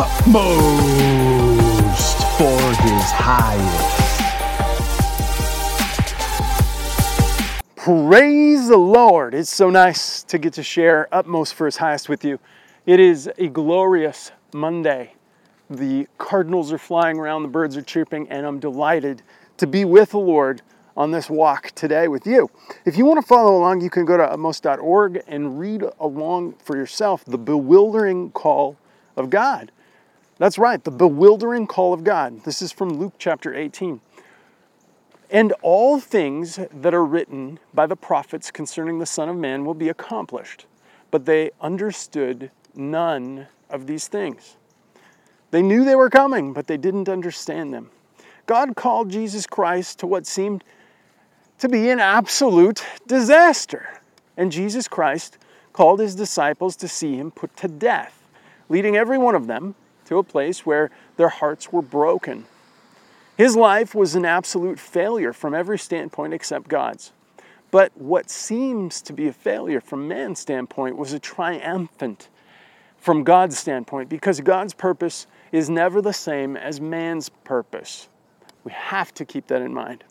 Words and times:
utmost 0.00 1.58
for 2.38 2.60
his 2.84 3.10
highest. 3.10 3.98
Praise 7.74 8.68
the 8.68 8.76
Lord. 8.76 9.34
It's 9.34 9.52
so 9.52 9.70
nice 9.70 10.22
to 10.22 10.38
get 10.38 10.52
to 10.52 10.62
share 10.62 11.08
utmost 11.10 11.54
for 11.54 11.66
his 11.66 11.78
highest 11.78 12.08
with 12.08 12.24
you. 12.24 12.38
It 12.86 13.00
is 13.00 13.28
a 13.38 13.48
glorious 13.48 14.30
Monday. 14.54 15.14
The 15.68 16.06
cardinals 16.16 16.72
are 16.72 16.78
flying 16.78 17.18
around, 17.18 17.42
the 17.42 17.48
birds 17.48 17.76
are 17.76 17.82
chirping, 17.82 18.28
and 18.28 18.46
I'm 18.46 18.60
delighted 18.60 19.22
to 19.56 19.66
be 19.66 19.84
with 19.84 20.10
the 20.10 20.20
Lord 20.20 20.62
on 20.96 21.10
this 21.10 21.28
walk 21.28 21.72
today 21.72 22.06
with 22.06 22.24
you. 22.24 22.48
If 22.84 22.96
you 22.96 23.04
want 23.04 23.20
to 23.20 23.26
follow 23.26 23.56
along, 23.56 23.80
you 23.80 23.90
can 23.90 24.04
go 24.04 24.16
to 24.16 24.22
utmost.org 24.22 25.24
and 25.26 25.58
read 25.58 25.82
along 25.98 26.54
for 26.62 26.76
yourself 26.76 27.24
the 27.24 27.36
bewildering 27.36 28.30
call 28.30 28.76
of 29.16 29.28
God. 29.28 29.72
That's 30.38 30.56
right, 30.56 30.82
the 30.82 30.92
bewildering 30.92 31.66
call 31.66 31.92
of 31.92 32.04
God. 32.04 32.44
This 32.44 32.62
is 32.62 32.70
from 32.70 32.90
Luke 32.90 33.14
chapter 33.18 33.52
18. 33.52 34.00
And 35.30 35.52
all 35.62 35.98
things 35.98 36.60
that 36.72 36.94
are 36.94 37.04
written 37.04 37.58
by 37.74 37.86
the 37.86 37.96
prophets 37.96 38.52
concerning 38.52 39.00
the 39.00 39.06
Son 39.06 39.28
of 39.28 39.36
Man 39.36 39.64
will 39.64 39.74
be 39.74 39.88
accomplished. 39.88 40.66
But 41.10 41.26
they 41.26 41.50
understood 41.60 42.52
none 42.74 43.48
of 43.68 43.88
these 43.88 44.06
things. 44.06 44.56
They 45.50 45.60
knew 45.60 45.84
they 45.84 45.96
were 45.96 46.10
coming, 46.10 46.52
but 46.52 46.68
they 46.68 46.76
didn't 46.76 47.08
understand 47.08 47.74
them. 47.74 47.90
God 48.46 48.76
called 48.76 49.10
Jesus 49.10 49.44
Christ 49.44 49.98
to 49.98 50.06
what 50.06 50.24
seemed 50.24 50.62
to 51.58 51.68
be 51.68 51.90
an 51.90 51.98
absolute 51.98 52.84
disaster. 53.08 54.00
And 54.36 54.52
Jesus 54.52 54.86
Christ 54.86 55.36
called 55.72 55.98
his 55.98 56.14
disciples 56.14 56.76
to 56.76 56.86
see 56.86 57.16
him 57.16 57.32
put 57.32 57.56
to 57.56 57.66
death, 57.66 58.28
leading 58.68 58.96
every 58.96 59.18
one 59.18 59.34
of 59.34 59.48
them 59.48 59.74
to 60.08 60.18
a 60.18 60.24
place 60.24 60.64
where 60.64 60.90
their 61.16 61.28
hearts 61.28 61.72
were 61.72 61.82
broken. 61.82 62.46
His 63.36 63.54
life 63.54 63.94
was 63.94 64.14
an 64.14 64.24
absolute 64.24 64.80
failure 64.80 65.32
from 65.32 65.54
every 65.54 65.78
standpoint 65.78 66.34
except 66.34 66.68
God's. 66.68 67.12
But 67.70 67.92
what 67.94 68.30
seems 68.30 69.02
to 69.02 69.12
be 69.12 69.28
a 69.28 69.32
failure 69.32 69.80
from 69.80 70.08
man's 70.08 70.40
standpoint 70.40 70.96
was 70.96 71.12
a 71.12 71.18
triumphant 71.18 72.28
from 72.96 73.22
God's 73.22 73.58
standpoint 73.58 74.08
because 74.08 74.40
God's 74.40 74.72
purpose 74.72 75.26
is 75.52 75.68
never 75.68 76.00
the 76.00 76.12
same 76.12 76.56
as 76.56 76.80
man's 76.80 77.28
purpose. 77.28 78.08
We 78.64 78.72
have 78.72 79.12
to 79.14 79.24
keep 79.24 79.46
that 79.48 79.62
in 79.62 79.74
mind. 79.74 80.04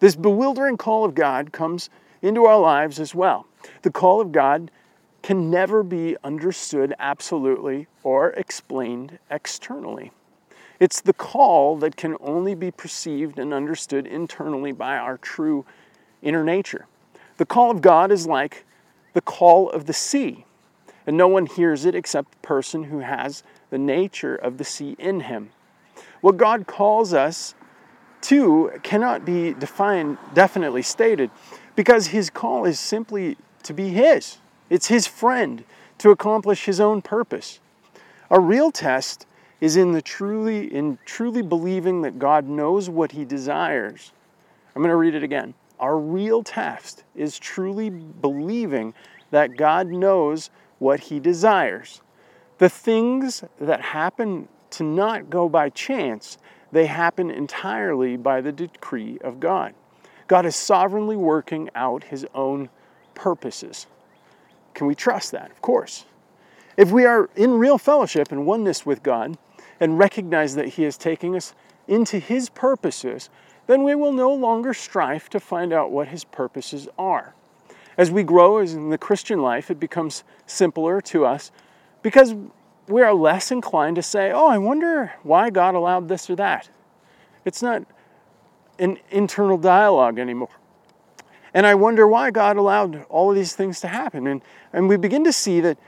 This 0.00 0.16
bewildering 0.16 0.76
call 0.76 1.04
of 1.04 1.14
God 1.14 1.52
comes 1.52 1.88
into 2.20 2.44
our 2.44 2.58
lives 2.58 2.98
as 2.98 3.14
well. 3.14 3.46
The 3.82 3.90
call 3.90 4.20
of 4.20 4.32
God 4.32 4.70
can 5.24 5.50
never 5.50 5.82
be 5.82 6.14
understood 6.22 6.92
absolutely 6.98 7.86
or 8.02 8.28
explained 8.32 9.18
externally. 9.30 10.12
It's 10.78 11.00
the 11.00 11.14
call 11.14 11.78
that 11.78 11.96
can 11.96 12.18
only 12.20 12.54
be 12.54 12.70
perceived 12.70 13.38
and 13.38 13.54
understood 13.54 14.06
internally 14.06 14.70
by 14.70 14.98
our 14.98 15.16
true 15.16 15.64
inner 16.20 16.44
nature. 16.44 16.84
The 17.38 17.46
call 17.46 17.70
of 17.70 17.80
God 17.80 18.12
is 18.12 18.26
like 18.26 18.66
the 19.14 19.22
call 19.22 19.70
of 19.70 19.86
the 19.86 19.94
sea, 19.94 20.44
and 21.06 21.16
no 21.16 21.26
one 21.26 21.46
hears 21.46 21.86
it 21.86 21.94
except 21.94 22.32
the 22.32 22.46
person 22.46 22.84
who 22.84 22.98
has 22.98 23.42
the 23.70 23.78
nature 23.78 24.36
of 24.36 24.58
the 24.58 24.64
sea 24.64 24.94
in 24.98 25.20
him. 25.20 25.52
What 26.20 26.36
God 26.36 26.66
calls 26.66 27.14
us 27.14 27.54
to 28.22 28.72
cannot 28.82 29.24
be 29.24 29.54
defined, 29.54 30.18
definitely 30.34 30.82
stated, 30.82 31.30
because 31.76 32.08
his 32.08 32.28
call 32.28 32.66
is 32.66 32.78
simply 32.78 33.38
to 33.62 33.72
be 33.72 33.88
his. 33.88 34.36
It's 34.70 34.86
his 34.86 35.06
friend 35.06 35.64
to 35.98 36.10
accomplish 36.10 36.64
his 36.64 36.80
own 36.80 37.02
purpose. 37.02 37.60
A 38.30 38.40
real 38.40 38.70
test 38.70 39.26
is 39.60 39.76
in 39.76 39.92
the 39.92 40.02
truly 40.02 40.74
in 40.74 40.98
truly 41.04 41.42
believing 41.42 42.02
that 42.02 42.18
God 42.18 42.48
knows 42.48 42.90
what 42.90 43.12
he 43.12 43.24
desires. 43.24 44.12
I'm 44.74 44.82
going 44.82 44.90
to 44.90 44.96
read 44.96 45.14
it 45.14 45.22
again. 45.22 45.54
Our 45.78 45.98
real 45.98 46.42
test 46.42 47.04
is 47.14 47.38
truly 47.38 47.90
believing 47.90 48.94
that 49.30 49.56
God 49.56 49.88
knows 49.88 50.50
what 50.78 51.00
he 51.00 51.20
desires. 51.20 52.00
The 52.58 52.68
things 52.68 53.44
that 53.60 53.80
happen 53.80 54.48
to 54.70 54.82
not 54.82 55.30
go 55.30 55.48
by 55.48 55.70
chance 55.70 56.38
they 56.74 56.86
happen 56.86 57.30
entirely 57.30 58.16
by 58.16 58.40
the 58.40 58.50
decree 58.50 59.18
of 59.20 59.38
God. 59.38 59.74
God 60.26 60.44
is 60.44 60.56
sovereignly 60.56 61.14
working 61.14 61.70
out 61.76 62.02
his 62.02 62.26
own 62.34 62.68
purposes. 63.14 63.86
Can 64.74 64.86
we 64.86 64.94
trust 64.94 65.32
that? 65.32 65.50
Of 65.50 65.62
course. 65.62 66.04
If 66.76 66.90
we 66.90 67.04
are 67.04 67.30
in 67.36 67.54
real 67.54 67.78
fellowship 67.78 68.32
and 68.32 68.46
oneness 68.46 68.84
with 68.84 69.02
God 69.02 69.38
and 69.80 69.98
recognize 69.98 70.54
that 70.56 70.68
he 70.68 70.84
is 70.84 70.96
taking 70.96 71.36
us 71.36 71.54
into 71.86 72.18
his 72.18 72.48
purposes, 72.48 73.30
then 73.66 73.82
we 73.84 73.94
will 73.94 74.12
no 74.12 74.32
longer 74.32 74.74
strive 74.74 75.28
to 75.30 75.40
find 75.40 75.72
out 75.72 75.90
what 75.90 76.08
his 76.08 76.24
purposes 76.24 76.88
are. 76.98 77.34
As 77.96 78.10
we 78.10 78.24
grow 78.24 78.58
as 78.58 78.74
in 78.74 78.90
the 78.90 78.98
Christian 78.98 79.40
life, 79.40 79.70
it 79.70 79.78
becomes 79.78 80.24
simpler 80.46 81.00
to 81.02 81.24
us 81.24 81.52
because 82.02 82.34
we 82.88 83.02
are 83.02 83.14
less 83.14 83.50
inclined 83.50 83.96
to 83.96 84.02
say, 84.02 84.32
oh, 84.32 84.48
I 84.48 84.58
wonder 84.58 85.12
why 85.22 85.50
God 85.50 85.74
allowed 85.74 86.08
this 86.08 86.28
or 86.28 86.36
that. 86.36 86.68
It's 87.44 87.62
not 87.62 87.84
an 88.78 88.98
internal 89.10 89.56
dialogue 89.56 90.18
anymore. 90.18 90.48
And 91.54 91.66
I 91.66 91.74
wonder 91.74 92.06
why 92.06 92.30
God 92.30 92.56
allowed 92.56 93.04
all 93.08 93.30
of 93.30 93.36
these 93.36 93.54
things 93.54 93.80
to 93.80 93.88
happen. 93.88 94.26
And, 94.26 94.42
and 94.72 94.88
we 94.88 94.96
begin 94.96 95.24
to 95.24 95.32
see 95.32 95.60
that 95.60 95.78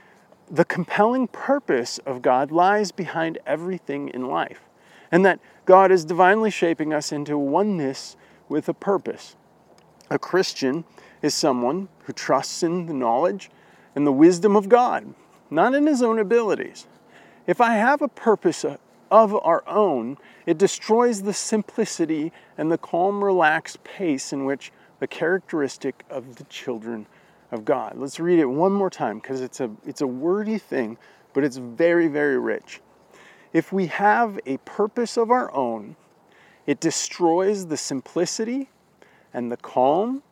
the 0.49 0.65
compelling 0.65 1.27
purpose 1.27 1.97
of 1.99 2.21
God 2.21 2.51
lies 2.51 2.91
behind 2.91 3.37
everything 3.45 4.07
in 4.09 4.27
life, 4.27 4.61
and 5.11 5.25
that 5.25 5.39
God 5.65 5.91
is 5.91 6.05
divinely 6.05 6.49
shaping 6.49 6.93
us 6.93 7.11
into 7.11 7.37
oneness 7.37 8.15
with 8.47 8.69
a 8.69 8.73
purpose. 8.73 9.35
A 10.09 10.17
Christian 10.17 10.85
is 11.21 11.35
someone 11.35 11.89
who 12.05 12.13
trusts 12.13 12.63
in 12.63 12.85
the 12.85 12.93
knowledge 12.93 13.51
and 13.93 14.07
the 14.07 14.11
wisdom 14.11 14.55
of 14.55 14.69
God 14.69 15.13
not 15.49 15.73
in 15.73 15.87
his 15.87 16.01
own 16.01 16.19
abilities. 16.19 16.87
If 17.45 17.61
I 17.61 17.75
have 17.75 18.01
a 18.01 18.07
purpose 18.07 18.65
of 19.09 19.35
our 19.35 19.63
own, 19.67 20.17
it 20.45 20.57
destroys 20.57 21.21
the 21.21 21.33
simplicity 21.33 22.31
and 22.57 22.71
the 22.71 22.77
calm, 22.77 23.23
relaxed 23.23 23.83
pace 23.83 24.33
in 24.33 24.45
which 24.45 24.71
the 24.99 25.07
characteristic 25.07 26.03
of 26.09 26.35
the 26.35 26.43
children 26.45 27.05
of 27.51 27.65
God. 27.65 27.97
Let's 27.97 28.19
read 28.19 28.39
it 28.39 28.45
one 28.45 28.73
more 28.73 28.89
time 28.89 29.19
because 29.19 29.41
it's 29.41 29.59
a, 29.59 29.69
it's 29.85 30.01
a 30.01 30.07
wordy 30.07 30.57
thing, 30.57 30.97
but 31.33 31.43
it's 31.43 31.57
very, 31.57 32.07
very 32.07 32.37
rich. 32.37 32.81
If 33.53 33.71
we 33.71 33.87
have 33.87 34.39
a 34.45 34.57
purpose 34.57 35.17
of 35.17 35.31
our 35.31 35.53
own, 35.53 35.95
it 36.65 36.79
destroys 36.79 37.67
the 37.67 37.77
simplicity 37.77 38.69
and 39.33 39.51
the 39.51 39.57
calm, 39.57 40.23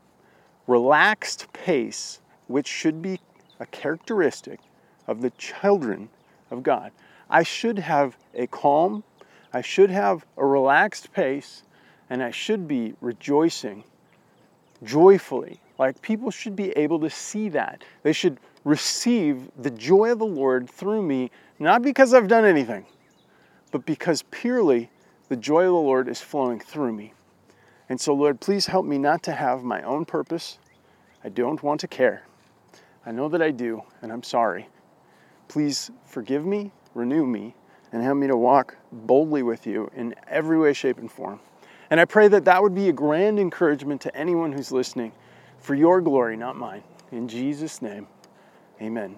relaxed 0.68 1.52
pace 1.54 2.20
which 2.48 2.68
should 2.68 3.02
be 3.02 3.20
a 3.59 3.66
characteristic 3.68 4.59
of 5.08 5.22
the 5.22 5.30
children 5.31 6.09
of 6.52 6.64
God. 6.64 6.92
I 7.30 7.44
should 7.44 7.80
have 7.80 8.18
a 8.34 8.48
calm, 8.48 9.04
I 9.54 9.62
should 9.62 9.90
have 9.90 10.25
a 10.38 10.46
relaxed 10.46 11.14
pace, 11.14 11.64
and 12.09 12.22
I 12.22 12.31
should 12.31 12.68
be 12.68 12.94
rejoicing 13.02 13.84
joyfully. 14.84 15.62
Like 15.78 16.02
people 16.02 16.31
should 16.31 16.56
be 16.56 16.72
able 16.72 17.00
to 17.02 17.09
see 17.09 17.50
that. 17.50 17.84
They 18.03 18.13
should 18.13 18.40
receive 18.63 19.50
the 19.58 19.72
joy 19.72 20.12
of 20.12 20.19
the 20.19 20.25
Lord 20.25 20.69
through 20.69 21.02
me, 21.02 21.31
not 21.59 21.81
because 21.81 22.13
I've 22.13 22.28
done 22.28 22.46
anything, 22.46 22.86
but 23.72 23.86
because 23.86 24.24
purely 24.31 24.90
the 25.30 25.36
joy 25.36 25.62
of 25.62 25.68
the 25.68 25.74
Lord 25.74 26.08
is 26.08 26.22
flowing 26.22 26.59
through 26.59 26.94
me. 26.94 27.13
And 27.90 28.02
so, 28.02 28.13
Lord, 28.13 28.40
please 28.40 28.66
help 28.66 28.86
me 28.86 28.97
not 28.97 29.22
to 29.24 29.31
have 29.31 29.63
my 29.63 29.81
own 29.84 30.06
purpose. 30.06 30.58
I 31.24 31.30
don't 31.30 31.62
want 31.62 31.80
to 31.81 31.88
care. 31.88 32.24
I 33.06 33.12
know 33.12 33.30
that 33.30 33.42
I 33.42 33.52
do, 33.52 33.84
and 34.02 34.12
I'm 34.12 34.24
sorry. 34.24 34.68
Please 35.48 35.92
forgive 36.06 36.45
me, 36.45 36.72
renew 36.95 37.25
me, 37.25 37.54
and 37.92 38.01
help 38.01 38.18
me 38.18 38.27
to 38.27 38.36
walk 38.36 38.75
boldly 38.92 39.44
with 39.44 39.68
you 39.68 39.92
in 39.95 40.16
every 40.27 40.57
way, 40.57 40.74
shape, 40.74 40.98
and 40.98 41.12
form. 41.12 41.39
And 41.90 42.00
I 42.00 42.06
pray 42.06 42.28
that 42.28 42.46
that 42.46 42.62
would 42.62 42.76
be 42.76 42.90
a 42.90 42.94
grand 42.94 43.40
encouragement 43.40 44.02
to 44.02 44.16
anyone 44.16 44.52
who's 44.52 44.72
listening 44.72 45.12
for 45.60 45.76
your 45.76 46.02
glory, 46.02 46.38
not 46.38 46.56
mine. 46.56 46.84
In 47.12 47.28
Jesus' 47.28 47.82
name, 47.82 48.08
amen. 48.82 49.18